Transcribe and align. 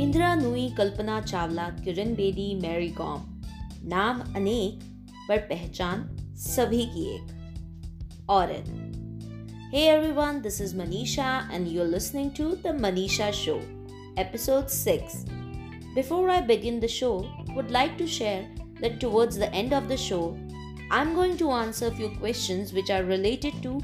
इंदिरा 0.00 0.34
नुई 0.34 0.68
कल्पना 0.78 1.20
चावला 1.20 1.68
किरण 1.84 2.14
बेदी 2.14 2.54
मैरी 2.62 2.88
कॉम 2.98 3.24
नाम 3.94 4.20
अनेक 4.36 4.84
पर 5.28 5.38
पहचान 5.52 6.08
सभी 6.48 6.84
की 6.94 7.08
एक 7.14 8.28
औरत 8.30 8.74
Hey 9.70 9.88
everyone, 9.88 10.36
this 10.42 10.60
is 10.60 10.74
Manisha 10.74 11.30
and 11.52 11.68
you're 11.68 11.84
listening 11.84 12.30
to 12.34 12.44
The 12.66 12.72
Manisha 12.84 13.32
Show, 13.32 13.56
episode 14.16 14.70
6. 14.70 15.24
Before 15.96 16.30
I 16.30 16.40
begin 16.40 16.78
the 16.78 16.88
show, 16.88 17.26
would 17.56 17.72
like 17.72 17.98
to 17.98 18.06
share 18.06 18.46
that 18.80 19.00
towards 19.00 19.36
the 19.36 19.52
end 19.52 19.72
of 19.72 19.88
the 19.88 19.96
show, 19.96 20.38
I'm 20.90 21.14
going 21.16 21.36
to 21.38 21.50
answer 21.50 21.88
a 21.88 21.90
few 21.90 22.10
questions 22.10 22.72
which 22.72 22.90
are 22.90 23.02
related 23.02 23.60
to 23.64 23.80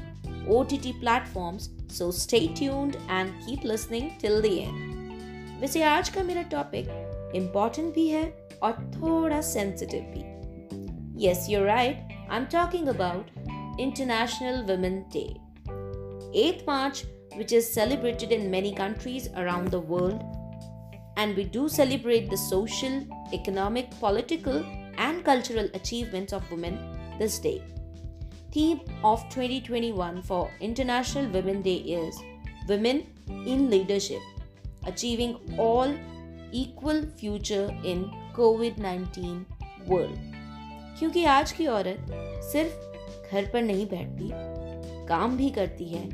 OTT 0.49 1.01
platforms, 1.01 1.69
so 1.89 2.11
stay 2.11 2.47
tuned 2.47 2.97
and 3.09 3.33
keep 3.45 3.63
listening 3.63 4.15
till 4.19 4.41
the 4.41 4.63
end. 4.63 4.96
वैसे 5.61 5.83
आज 5.83 6.09
का 6.09 6.23
मेरा 6.23 6.41
topic 6.51 7.31
important 7.35 7.93
भी 7.93 8.07
है 8.07 8.25
और 8.63 8.73
थोड़ा 8.95 9.41
sensitive 9.41 10.01
भी 10.15 11.27
yes 11.27 11.47
you 11.49 11.63
right 11.65 12.11
I 12.31 12.37
am 12.37 12.45
talking 12.51 12.87
about 12.87 13.79
international 13.79 14.61
women 14.71 14.99
day 15.13 15.25
8th 16.33 16.65
March, 16.65 17.03
which 17.35 17.51
is 17.51 17.71
celebrated 17.71 18.31
in 18.31 18.49
many 18.49 18.73
countries 18.73 19.29
around 19.35 19.69
the 19.69 19.79
world. 19.79 20.21
And 21.15 21.35
we 21.35 21.43
do 21.43 21.69
celebrate 21.69 22.29
the 22.29 22.37
social, 22.37 23.05
economic, 23.31 23.91
political, 23.99 24.65
and 24.97 25.23
cultural 25.23 25.69
achievements 25.75 26.33
of 26.33 26.49
women 26.49 26.79
this 27.19 27.37
day. 27.39 27.61
Theme 28.51 28.81
of 29.03 29.21
2021 29.29 30.21
for 30.23 30.49
International 30.59 31.29
Women 31.29 31.61
Day 31.61 31.77
is 31.77 32.19
Women 32.67 33.05
in 33.27 33.69
Leadership, 33.69 34.21
Achieving 34.88 35.34
all 35.58 35.94
equal 36.54 37.02
future 37.20 37.66
in 37.84 38.04
कोविड-19 38.36 39.24
world 39.88 40.36
क्योंकि 40.98 41.24
आज 41.24 41.52
की 41.52 41.66
औरत 41.66 42.06
सिर्फ़ 42.44 43.32
घर 43.32 43.50
पर 43.52 43.62
नहीं 43.62 43.86
बैठती, 43.86 44.30
काम 45.06 45.36
भी 45.36 45.50
करती 45.50 45.88
है 45.88 46.04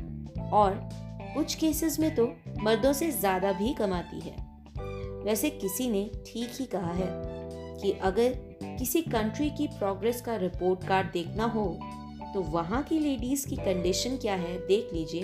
और 0.51 0.89
कुछ 1.35 1.55
केसेस 1.55 1.99
में 1.99 2.13
तो 2.15 2.25
मर्दों 2.61 2.93
से 2.93 3.11
ज़्यादा 3.11 3.51
भी 3.51 3.73
कमाती 3.73 4.19
है। 4.19 4.35
वैसे 5.25 5.49
किसी 5.49 5.89
ने 5.89 6.09
ठीक 6.27 6.51
ही 6.59 6.65
कहा 6.65 6.91
है 6.91 7.07
कि 7.81 7.91
अगर 8.01 8.33
किसी 8.79 9.01
कंट्री 9.01 9.49
की 9.49 9.67
प्रोग्रेस 9.69 10.21
का 10.21 10.35
रिपोर्ट 10.35 10.87
कार्ड 10.87 11.11
देखना 11.11 11.45
हो 11.45 11.67
तो 12.33 12.41
वहाँ 12.41 12.83
की 12.83 12.99
लेडीज़ 12.99 13.47
की 13.47 13.55
कंडीशन 13.55 14.17
क्या 14.17 14.35
है, 14.35 14.57
देख 14.67 14.89
लीजिए, 14.93 15.23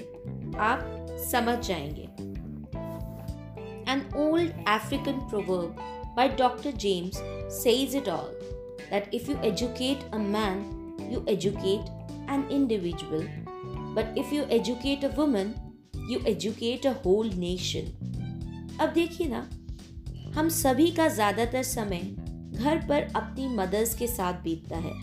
आप 0.58 1.08
समझ 1.32 1.58
जाएँगे। 1.68 2.31
An 3.92 4.04
old 4.20 4.68
African 4.68 5.20
proverb 5.30 5.90
by 6.16 6.28
Dr. 6.30 6.72
James 6.74 7.22
says 7.50 7.94
it 7.96 8.08
all 8.08 8.32
that 8.90 9.08
if 9.12 9.28
you 9.28 9.38
educate 9.44 10.04
a 10.12 10.20
man, 10.20 10.64
you 11.10 11.24
educate 11.28 11.90
an 12.30 12.46
individual 12.52 13.24
but 13.96 14.18
if 14.18 14.34
you 14.34 14.44
educate 14.52 15.04
a 15.06 15.08
woman 15.16 15.54
you 16.10 16.20
educate 16.28 16.86
a 16.88 16.92
whole 17.06 17.30
nation 17.38 18.78
अब 18.82 18.92
देखिए 18.94 19.28
ना 19.28 19.42
हम 20.36 20.50
सभी 20.50 20.90
का 20.92 21.08
ज़्यादातर 21.08 21.64
समय 21.64 22.02
घर 22.54 22.86
पर 22.90 23.08
अपनी 23.16 23.48
मदर्स 23.56 23.94
के 23.96 24.08
साथ 24.08 24.42
बीतता 24.44 24.78
है 24.86 24.94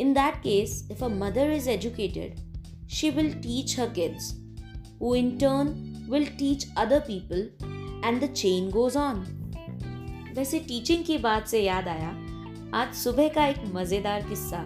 in 0.00 0.12
that 0.14 0.34
case 0.42 0.76
if 0.92 1.04
a 1.04 1.08
mother 1.14 1.52
is 1.52 1.70
educated 1.70 2.88
she 2.96 3.10
will 3.10 3.32
teach 3.42 3.78
her 3.80 3.88
kids 3.92 4.30
who 5.00 5.14
in 5.14 5.30
turn 5.38 5.72
will 6.10 6.26
teach 6.38 6.68
other 6.78 7.00
people 7.08 7.48
and 8.04 8.24
the 8.24 8.26
chain 8.26 8.70
goes 8.70 8.96
on 8.96 9.24
वैसे 10.36 10.58
टीचिंग 10.58 11.04
की 11.04 11.18
बात 11.18 11.46
से 11.46 11.62
याद 11.62 11.88
आया, 11.88 12.08
आज 12.74 12.94
सुबह 12.94 13.28
का 13.28 13.46
एक 13.46 13.56
मज़ेदार 13.74 14.22
किस्सा, 14.22 14.64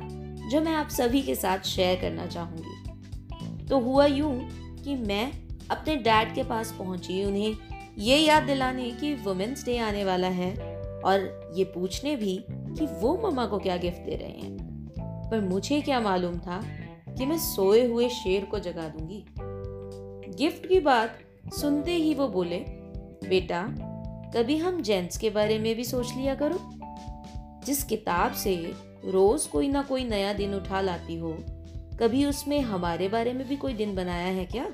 जो 0.51 0.61
मैं 0.61 0.73
आप 0.73 0.89
सभी 0.89 1.23
के 1.23 1.35
साथ 1.35 1.59
शेयर 1.59 2.01
करना 2.01 2.27
चाहूँगी। 2.27 3.67
तो 3.67 3.79
हुआ 3.79 4.07
यूँ 4.07 4.33
कि 4.85 4.97
मैं 4.97 5.33
अपने 5.71 5.97
डैड 5.97 6.35
के 6.35 6.43
पास 6.43 6.75
पहुँची 6.79 7.25
उन्हें 7.25 7.57
ये 7.99 8.17
याद 8.17 8.43
दिलाने 8.43 8.91
कि 8.91 9.15
वुमेंस 9.15 9.65
डे 9.65 9.79
आने 9.79 10.05
वाला 10.05 10.29
है 10.29 10.53
और 11.05 11.53
ये 11.57 11.65
पूछने 11.65 12.17
भी 12.17 12.37
कि 12.51 12.87
वो 12.87 13.17
मम्मा 13.25 13.47
को 13.47 13.59
क्या 13.59 13.77
गिफ्ट 13.77 13.99
दे 13.99 14.17
रहे 14.17 14.41
हैं। 14.41 15.31
पर 15.31 15.41
मुझे 15.41 15.81
क्या 15.81 16.01
मालूम 16.01 16.39
था 16.39 16.61
कि 17.19 17.27
मैं 17.27 17.39
सोए 17.39 17.87
हुए 17.87 18.09
शेर 18.09 18.45
को 18.45 18.59
जगा 18.59 18.89
दूँगी। 18.89 19.25
गिफ्ट 20.39 20.67
की 20.67 20.81
बात 20.81 21.19
सुनते 21.53 21.93
ही 21.93 22.15
वो 22.15 22.29
बोले 22.29 22.59
बेटा, 23.25 23.63
कभी 24.35 24.57
हम 24.57 24.81
जेंट्स 24.83 25.17
के 25.17 25.31
बारे 25.31 25.59
में 25.59 25.75
भी 25.77 25.85
सोच 25.85 26.13
लिया 26.17 26.35
करो। 26.35 26.59
जिस 27.67 27.83
किताब 27.85 28.33
से 28.33 28.55
रोज 29.05 29.47
कोई 29.47 29.69
ना 29.69 29.83
कोई 29.83 30.05
नया 30.05 30.33
दिन 30.33 30.55
उठा 30.55 30.81
लाती 30.81 31.17
हो, 31.17 31.33
कभी 32.01 32.25
उसमें 32.25 32.61
हमारे 32.61 33.09
बारे 33.09 33.33
में 33.33 33.47
भी 33.49 33.57
कोई 33.57 33.73
दिन 33.73 33.95
बनाया 33.95 34.27
है 34.27 34.45
क्या? 34.47 34.67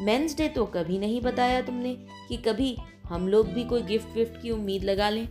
मेंस 0.00 0.36
डे 0.36 0.48
तो 0.48 0.64
कभी 0.66 0.98
नहीं 0.98 1.20
बताया 1.20 1.60
तुमने 1.62 1.94
कि 2.28 2.36
कभी 2.36 2.76
हम 3.04 3.28
लोग 3.28 3.48
भी 3.48 3.64
कोई 3.64 3.82
गिफ्ट 3.82 4.16
विफ्ट 4.16 4.40
की 4.42 4.50
उम्मीद 4.50 4.84
लगा 4.84 5.08
लें। 5.10 5.28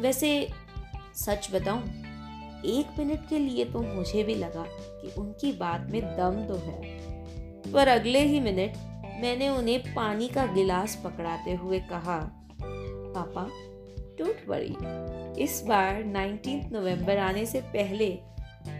वैसे 0.00 0.48
सच 1.16 1.48
बताऊँ, 1.52 1.82
एक 2.66 2.98
मिनट 2.98 3.28
के 3.28 3.38
लिए 3.38 3.64
तो 3.64 3.82
मुझे 3.94 4.22
भी 4.22 4.34
लगा 4.34 4.64
कि 4.68 5.12
उनकी 5.20 5.52
बात 5.52 5.86
में 5.90 6.00
दम 6.02 6.44
तो 6.48 6.54
है। 6.56 7.72
पर 7.72 7.88
अगले 7.88 8.20
ही 8.20 8.40
मिनट 8.40 8.76
मैंने 9.20 9.48
उन्हें 9.48 9.94
पानी 9.94 10.28
का 10.28 10.46
गिलास 10.46 11.02
पकड़ाते 11.04 11.54
हुए 11.54 11.80
कहा, 11.80 12.18
पापा 13.14 13.50
डोंट 14.18 14.48
वरी 14.48 14.76
इस 15.42 15.64
बार 15.66 16.04
19 16.04 16.72
नवंबर 16.72 17.18
आने 17.18 17.46
से 17.46 17.60
पहले 17.60 18.18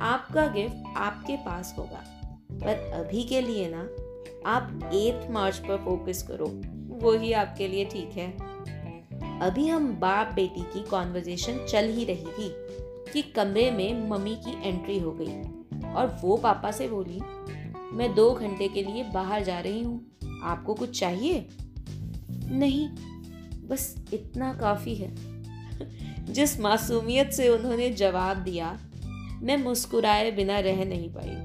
आपका 0.01 0.47
गिफ्ट 0.47 0.97
आपके 0.97 1.37
पास 1.37 1.75
होगा। 1.79 2.05
पर 2.53 2.91
अभी 2.93 3.25
के 3.25 3.41
लिए 3.41 3.69
ना, 3.75 3.83
आप 4.51 4.91
एथ 4.95 5.31
मार्च 5.31 5.59
पर 5.59 5.77
फोकस 5.77 6.23
करो। 6.23 6.47
वो 7.05 7.13
ही 7.13 7.33
आपके 7.33 7.69
लिए 7.69 7.85
ठीक 7.85 8.11
है। 8.11 8.33
अभी 9.41 9.67
हम 9.67 9.97
बाप 9.97 10.27
बेटी 10.27 10.61
की 10.61 10.83
कॉन्वर्जेशन 10.83 11.67
चल 11.67 11.85
ही 11.85 12.05
रही 12.05 12.27
थी 12.27 12.53
कि 13.13 13.23
कमरे 13.23 13.71
में 13.71 14.09
मम्मी 14.09 14.35
की 14.35 14.69
एंट्री 14.69 14.99
हो 14.99 15.13
गई। 15.21 15.43
और 15.93 16.19
वो 16.23 16.37
पापा 16.37 16.71
से 16.71 16.89
बोली, 16.89 17.21
मैं 17.97 18.15
दो 18.15 18.33
घंटे 18.33 18.69
के 18.69 18.83
लिए 18.83 19.05
बाहर 19.05 19.43
जा 19.43 19.61
रही 19.61 19.83
हूँ। 19.83 20.10
आपको 20.43 20.75
कुछ 20.75 20.99
चाहिए? 21.01 21.47
नहीं, 22.51 22.89
बस 23.69 23.95
इतना 24.13 24.53
काफ़ी 24.55 24.95
है। 24.95 25.15
जिस 26.33 26.61
मासूमियत 26.61 27.31
से 27.31 27.49
उन्होंने 27.49 27.91
जवाब 27.91 28.37
दिया, 28.37 28.79
मैं 29.43 29.57
मुस्कुराए 29.57 30.31
बिना 30.31 30.59
रह 30.59 30.85
नहीं 30.85 31.09
पाई 31.13 31.37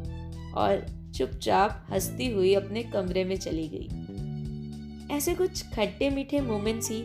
और 0.54 0.86
चुपचाप 1.16 1.86
हंसती 1.92 2.30
हुई 2.32 2.54
अपने 2.54 2.84
कमरे 2.84 3.24
में 3.24 3.36
चली 3.36 3.68
गई। 3.68 5.16
ऐसे 5.16 5.36
कुछ 5.36 5.64
खट्टे 5.74 6.10
मीठे 6.10 6.42
मोमेंट्स 6.42 6.92
ही 6.92 7.02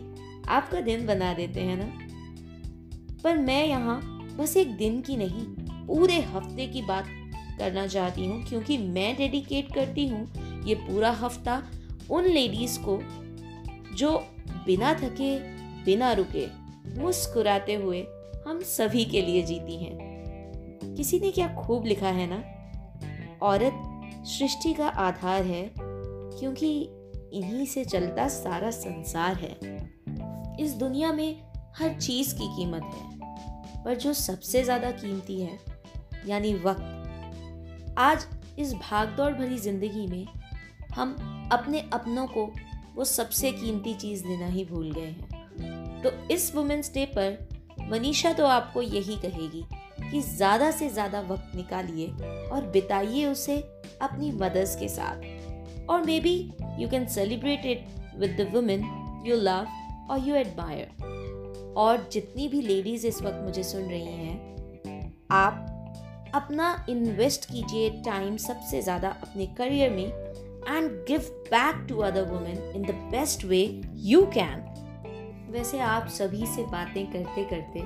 आपका 0.47 0.81
दिन 0.81 1.05
बना 1.05 1.33
देते 1.33 1.59
हैं 1.59 1.77
ना? 1.77 1.91
पर 3.23 3.37
मैं 3.37 3.65
यहाँ 3.67 3.99
बस 4.37 4.57
एक 4.57 4.75
दिन 4.77 5.01
की 5.01 5.17
नहीं, 5.17 5.45
पूरे 5.87 6.19
हफ़्ते 6.21 6.67
की 6.67 6.81
बात 6.81 7.05
करना 7.59 7.87
चाहती 7.87 8.25
हूँ, 8.25 8.43
क्योंकि 8.43 8.77
मैं 8.77 9.15
डेडिकेट 9.17 9.73
करती 9.73 10.07
हूँ, 10.07 10.27
ये 10.65 10.75
पूरा 10.75 11.11
हफ़्ता 11.11 11.63
उन 12.11 12.25
लेडीज़ 12.25 12.79
को 12.79 12.99
जो 13.95 14.17
बिना 14.65 14.93
थके, 14.93 15.37
बिना 15.85 16.11
रुके 16.11 16.47
मुस्कुराते 17.01 17.73
हुए 17.73 18.01
हम 18.47 18.59
सभी 18.59 19.05
के 19.05 19.21
लिए 19.21 19.43
जीती 19.43 19.83
हैं। 19.83 20.95
किसी 20.95 21.19
ने 21.19 21.31
क्या 21.31 21.47
खूब 21.55 21.85
लिखा 21.85 22.09
है 22.09 22.27
ना? 22.29 22.43
औरत 23.41 24.25
सृष्टि 24.27 24.73
का 24.73 24.87
आधार 24.87 25.43
है 25.43 25.63
क्योंकि 25.77 26.71
इन्हीं 27.33 27.65
से 27.65 27.85
चलता 27.85 28.27
सारा 28.27 28.71
संसार 28.71 29.35
है। 29.35 29.55
इस 30.59 30.73
दुनिया 30.73 31.11
में 31.13 31.41
हर 31.77 31.93
चीज़ 31.93 32.33
की 32.35 32.47
कीमत 32.55 32.83
है, 32.83 33.83
पर 33.83 33.95
जो 33.95 34.13
सबसे 34.13 34.63
ज़्यादा 34.63 34.91
कीमती 34.91 35.39
है, 35.41 35.57
यानी 36.27 36.53
वक्त। 36.55 37.95
आज 37.97 38.25
इस 38.59 38.73
भागदौड़ 38.73 39.33
भरी 39.33 39.57
ज़िंदगी 39.57 40.07
में 40.07 40.25
हम 40.95 41.15
अपने 41.51 41.79
अपनों 41.93 42.25
को 42.27 42.45
वो 42.95 43.03
सबसे 43.05 43.51
कीमती 43.51 43.93
चीज़ 43.93 44.23
देना 44.23 44.47
ही 44.47 44.65
भूल 44.65 44.91
गए 44.91 45.01
हैं। 45.01 46.01
तो 46.01 46.11
इस 46.33 46.53
वुमेन्स 46.55 46.93
डे 46.93 47.05
पर 47.17 47.37
मनीषा 47.91 48.31
तो 48.33 48.45
आपको 48.45 48.81
यही 48.81 49.15
कहेगी 49.17 49.63
कि 50.01 50.21
ज़्यादा 50.21 50.69
से 50.71 50.89
ज़्यादा 50.89 51.19
वक्त 51.21 51.55
निकालिए 51.55 52.07
और 52.47 52.69
बिताइए 52.73 53.25
उसे 53.25 53.57
अपनी 54.01 54.31
मदर्स 54.31 54.75
के 54.75 54.87
साथ। 54.87 55.89
और 55.89 56.03
may 56.05 56.19
be 56.19 56.33
you 56.79 56.87
can 56.89 57.05
celebrate 57.09 57.65
it 57.65 57.85
with 58.19 58.35
the 58.39 58.49
women 58.53 58.83
you 59.25 59.35
love 59.37 59.67
और 60.11 60.27
यू 60.27 60.35
एडमायर 60.35 61.73
और 61.77 62.07
जितनी 62.13 62.47
भी 62.47 62.61
लेडीज़ 62.61 63.07
इस 63.07 63.21
वक्त 63.21 63.41
मुझे 63.43 63.63
सुन 63.63 63.83
रही 63.83 64.05
हैं, 64.05 65.17
आप 65.31 66.31
अपना 66.35 66.85
इन्वेस्ट 66.89 67.45
कीजिए 67.45 67.89
टाइम 68.05 68.35
सबसे 68.37 68.81
ज़्यादा 68.81 69.09
अपने 69.23 69.45
करियर 69.57 69.89
में 69.89 70.20
and 70.71 70.91
give 71.07 71.19
back 71.45 71.85
to 71.89 71.97
other 71.99 72.23
women 72.23 72.71
in 72.75 72.83
the 72.83 72.91
best 73.11 73.45
way 73.45 73.81
you 73.95 74.25
can 74.25 74.67
वैसे 75.51 75.79
आप 75.79 76.07
सभी 76.07 76.45
से 76.45 76.63
बातें 76.63 77.05
करते 77.11 77.43
करते 77.43 77.83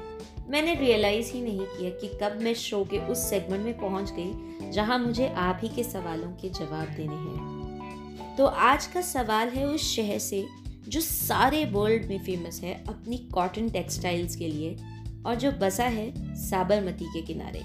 मैंने 0.50 0.74
रियलाइज़ 0.74 1.32
ही 1.34 1.42
नहीं 1.42 1.66
किया 1.68 1.90
कि 1.90 2.08
कब 2.24 2.42
मैं 2.42 2.54
शो 2.54 2.84
के 2.84 2.98
उस 3.08 3.30
सेगमेंट 3.30 3.64
में 3.66 3.78
पहुँच 3.78 4.12
गई 4.12 4.72
जहाँ 4.72 5.00
मुझे 5.00 5.28
आप 5.28 5.60
ही 5.64 5.70
के 5.70 5.84
सवालों 5.84 6.32
के 6.32 6.50
जवाब 6.50 6.88
देने 6.88 7.16
हैं। 7.16 8.36
तो 8.36 8.46
आज 8.46 8.86
का 8.88 9.02
सवाल 9.02 9.50
है 9.50 9.66
उस 9.68 9.96
शहर 9.96 10.20
से 10.20 10.46
जो 10.88 11.02
सारे 11.02 11.66
वर्ल्ड 11.66 12.06
में 12.06 12.20
फ़ेमस 12.24 12.62
है 12.64 12.74
अपनी 12.90 13.18
कॉटन 13.18 13.70
टेक्सटाइल्स 13.70 14.36
के 14.36 14.48
लिए 14.48 14.78
और 15.26 15.36
जो 15.36 15.52
बसा 15.52 15.84
है 15.84 16.12
साबरमती 16.42 17.06
के 17.06 17.22
किनारे। 17.22 17.64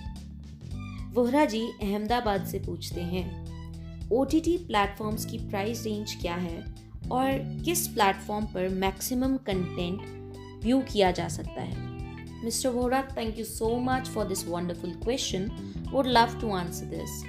वोहरा 1.12 1.44
जी 1.44 1.66
अहमदाबाद 1.82 2.46
से 2.46 2.58
पूछते 2.58 3.00
हैं 3.00 3.39
ओ 4.12 4.24
टी 4.24 4.40
टी 4.40 4.56
प्लेटफॉर्म्स 4.58 5.24
की 5.24 5.38
प्राइस 5.38 5.84
रेंज 5.86 6.14
क्या 6.20 6.34
है? 6.34 6.64
और 7.12 7.60
किस 7.64 7.86
प्लेटफॉर्म 7.86 8.46
पर 8.46 8.68
मैक्सिमम 8.68 9.36
कंटेंट 9.36 10.64
व्यू 10.64 10.80
किया 10.82 11.10
जा 11.10 11.28
सकता 11.28 11.60
है? 11.60 11.88
Mr 12.44 12.68
Vohra 12.68 13.02
thank 13.16 13.38
you 13.38 13.44
so 13.44 13.68
much 13.80 14.08
for 14.08 14.26
this 14.26 14.46
wonderful 14.48 14.90
question 14.94 15.46
would 15.92 16.06
love 16.06 16.38
to 16.40 16.50
answer 16.54 16.86
this 16.86 17.22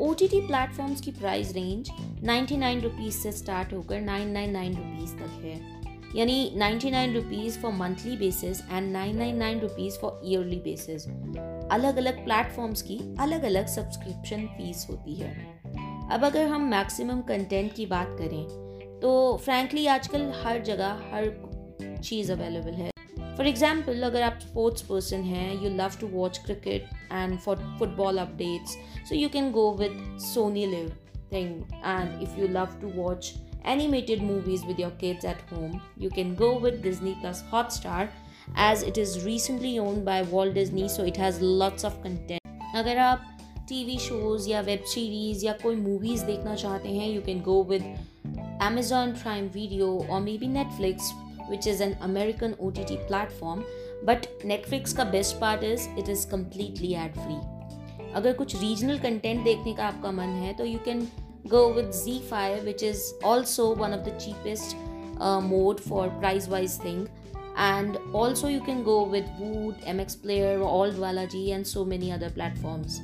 O 0.00 0.12
T 0.14 0.28
T 0.28 0.40
platforms 0.40 1.00
की 1.00 1.10
price 1.10 1.52
range 1.52 1.90
ninety 2.24 2.56
nine 2.56 2.80
rupees 2.80 3.14
से 3.14 3.32
स्टार्ट 3.32 3.72
होकर 3.72 4.00
नाइन 4.00 4.28
नाइन 4.28 4.50
नाइन 4.50 4.76
रुपीज़ 4.76 5.14
तक 5.14 5.40
है। 5.44 6.18
यानी 6.18 6.52
ninety 6.56 6.90
nine 6.90 7.14
rupees 7.14 7.58
for 7.58 7.72
monthly 7.72 8.16
basis 8.16 8.60
and 8.70 8.92
nine 8.92 9.16
nine 9.16 9.36
nine 9.36 9.60
rupees 9.60 9.98
for 9.98 10.20
yearly 10.24 10.56
basis 10.56 11.06
अलग 11.72 11.96
अलग 11.96 12.24
platforms 12.24 12.82
की 12.82 13.00
अलग 13.20 13.42
अलग 13.42 13.66
सब्सक्रिप्शन 13.66 14.46
फ़ीस 14.46 14.86
होती 14.90 15.14
है। 15.14 15.59
अब 16.12 16.24
अगर 16.24 16.46
हम 16.48 16.62
मैक्सिमम 16.70 17.20
कंटेंट 17.26 17.74
की 17.74 17.86
बात 17.86 18.16
करें 18.18 19.00
तो 19.00 19.10
फ्रैंकली 19.44 19.86
आजकल 19.86 20.30
हर 20.36 20.62
जगह 20.62 21.02
हर 21.12 21.98
चीज़ 22.04 22.32
अवेलेबल 22.32 22.72
है 22.74 22.90
फॉर 23.36 23.46
एग्ज़ाम्पल 23.46 24.02
अगर 24.02 24.22
आप 24.22 24.38
स्पोर्ट्स 24.42 24.82
पर्सन 24.88 25.22
हैं 25.24 25.52
you 25.62 25.70
love 25.76 25.98
to 26.00 26.06
watch 26.16 26.38
cricket 26.46 26.88
and 27.12 27.38
for 27.38 27.56
football 27.78 28.18
updates 28.18 28.76
so 29.08 29.14
you 29.14 29.28
can 29.28 29.50
go 29.52 29.70
with 29.80 30.02
Sony 30.32 30.66
LIV 30.66 30.92
thing 31.30 31.50
and 31.84 32.22
if 32.22 32.36
you 32.38 32.46
love 32.48 32.72
to 32.80 32.88
watch 32.94 33.26
animated 33.72 34.22
movies 34.22 34.64
with 34.68 34.80
your 34.82 34.90
kids 35.02 35.26
at 35.32 35.42
home 35.50 35.80
you 35.96 36.10
can 36.10 36.34
go 36.34 36.48
with 36.58 36.82
disney 36.86 37.12
plus 37.20 37.42
hotstar 37.50 38.00
as 38.68 38.82
it 38.82 38.98
is 38.98 39.12
recently 39.24 39.78
owned 39.78 40.04
by 40.04 40.16
walt 40.32 40.54
disney 40.54 40.88
so 40.88 41.04
it 41.04 41.20
has 41.24 41.40
lots 41.62 41.90
of 41.90 42.02
content 42.06 42.38
अगर 42.76 42.98
आप 42.98 43.39
TV 43.70 43.98
shows 43.98 44.48
या 44.50 44.60
web 44.60 44.84
series 44.92 45.44
या 45.46 45.52
कोई 45.62 45.76
movies 45.76 46.24
देखना 46.26 46.54
चाहते 46.54 46.88
हैं 46.88 47.10
you 47.10 47.20
can 47.26 47.42
go 47.42 47.62
with 47.64 47.84
Amazon 48.60 49.14
Prime 49.14 49.48
Video 49.50 49.86
or 50.06 50.20
maybe 50.20 50.46
Netflix, 50.46 51.04
which 51.48 51.66
is 51.66 51.80
an 51.80 51.96
American 52.02 52.54
OTT 52.60 52.96
platform. 53.06 53.62
But 54.04 54.26
Netflix 54.44 54.92
का 54.96 55.10
best 55.12 55.40
part 55.40 55.62
is 55.62 55.86
it 55.96 56.08
is 56.08 56.26
completely 56.26 56.90
ad 56.96 57.16
free. 57.20 57.40
अगर 58.14 58.32
कुछ 58.32 58.54
regional 58.60 58.98
content 58.98 59.42
देखने 59.44 59.72
का 59.74 59.86
आपका 59.86 60.10
मन 60.12 60.36
है 60.42 60.52
तो 60.56 60.64
you 60.64 60.78
can 60.84 61.06
go 61.50 61.66
with 61.74 61.90
Zee 61.94 62.18
five 62.30 62.64
which 62.64 62.82
is 62.84 63.02
also 63.26 63.66
one 63.74 63.92
of 63.94 64.00
the 64.08 64.16
cheapest 64.18 64.76
mode 65.44 65.80
for 65.88 66.08
price 66.20 66.48
wise 66.48 66.78
thing 66.84 67.06
and 67.62 67.96
also 68.18 68.48
you 68.48 68.60
can 68.60 68.78
go 68.84 68.92
with 69.04 69.30
Woot, 69.38 69.80
MX 69.92 70.14
Player, 70.22 70.52
Alt 70.64 70.94
Walaji 70.94 71.42
and 71.54 71.66
so 71.66 71.84
many 71.84 72.12
other 72.12 72.30
platforms. 72.30 73.00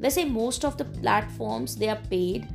वैसे 0.00 0.24
most 0.24 0.64
of 0.64 0.76
the 0.80 0.88
platforms 0.96 1.76
they 1.76 1.88
are 1.94 2.02
paid 2.10 2.46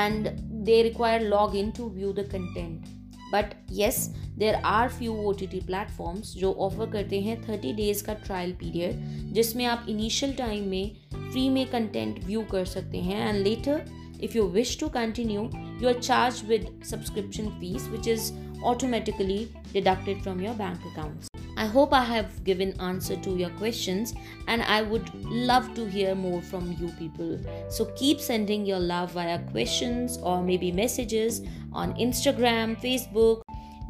and 0.00 0.30
they 0.66 0.82
require 0.82 1.20
login 1.30 1.72
to 1.78 1.88
view 1.96 2.12
the 2.20 2.28
content. 2.34 2.92
But 3.32 3.54
yes 3.72 3.96
there 4.38 4.54
are 4.54 4.88
few 4.88 5.14
O 5.26 5.32
T 5.38 5.46
T 5.46 5.60
platforms 5.66 6.34
जो 6.38 6.52
offer 6.66 6.90
करते 6.90 7.20
हैं 7.20 7.36
thirty 7.48 7.72
days 7.72 8.04
का 8.04 8.14
trial 8.26 8.52
period 8.60 9.32
जिसमें 9.34 9.64
आप 9.66 9.86
initial 9.88 10.32
time 10.38 10.68
में 10.70 10.96
free 11.14 11.48
में 11.50 11.66
content 11.70 12.24
view 12.24 12.42
कर 12.52 12.64
सकते 12.74 12.98
हैं 12.98 13.28
and 13.28 13.42
later 13.46 13.82
if 14.20 14.34
you 14.34 14.46
wish 14.46 14.76
to 14.76 14.88
continue 14.88 15.42
you 15.80 15.88
are 15.88 15.98
charged 16.08 16.46
with 16.52 16.70
subscription 16.92 17.52
fees 17.58 17.88
which 17.88 18.06
is 18.06 18.32
automatically 18.64 19.40
deducted 19.72 20.22
from 20.22 20.40
your 20.40 20.54
bank 20.54 20.90
accounts 20.92 21.33
i 21.56 21.66
hope 21.66 21.92
i 21.92 22.02
have 22.02 22.42
given 22.44 22.78
answer 22.80 23.16
to 23.16 23.36
your 23.36 23.50
questions 23.50 24.14
and 24.48 24.62
i 24.62 24.82
would 24.82 25.08
love 25.24 25.72
to 25.74 25.84
hear 25.84 26.14
more 26.14 26.42
from 26.42 26.72
you 26.80 26.88
people. 26.98 27.38
So 27.68 27.86
keep 27.96 28.20
sending 28.20 28.64
your 28.66 28.78
love 28.78 29.12
via 29.12 29.38
questions 29.50 30.18
or 30.18 30.42
maybe 30.42 30.72
messages 30.72 31.42
on 31.72 31.94
instagram 31.94 32.80
facebook. 32.80 33.42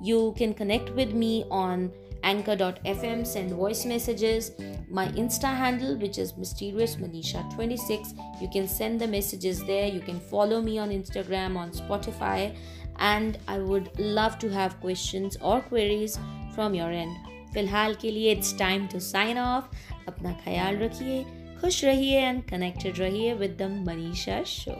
You 0.02 0.34
can 0.36 0.52
connect 0.54 0.90
with 0.90 1.12
me 1.14 1.44
on 1.50 1.90
anchor.fm 2.22 3.26
send 3.26 3.52
voice 3.52 3.84
messages. 3.84 4.52
My 4.88 5.08
insta 5.08 5.54
handle 5.54 5.96
which 5.96 6.18
is 6.18 6.36
mysterious 6.36 6.96
manisha 6.96 7.42
26 7.54 8.14
you 8.40 8.48
can 8.48 8.68
send 8.68 9.00
the 9.00 9.06
messages 9.06 9.64
there. 9.64 9.88
You 9.88 10.00
can 10.00 10.20
follow 10.20 10.60
me 10.60 10.78
on 10.78 10.90
instagram 10.90 11.56
on 11.56 11.70
spotify 11.70 12.56
and 12.98 13.38
i 13.48 13.58
would 13.58 13.90
love 13.98 14.38
to 14.38 14.48
have 14.48 14.80
questions 14.80 15.36
or 15.40 15.60
queries 15.60 16.18
from 16.54 16.74
your 16.74 16.90
end 16.90 17.16
फ़िलहाल 17.54 17.94
के 17.94 18.10
लिए 18.10 18.32
it's 18.32 18.58
time 18.58 18.86
to 18.86 19.00
sign 19.00 19.38
off 19.38 19.64
अपना 20.08 20.32
ख्याल 20.44 20.76
रखिए, 20.76 21.24
खुश 21.60 21.84
रहिए 21.84 22.20
and 22.20 22.42
connected 22.44 22.98
रहिए 22.98 23.34
with 23.34 23.56
the 23.60 23.70
Manisha 23.88 24.42
show 24.42 24.72